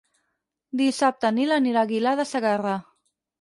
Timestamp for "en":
1.33-1.37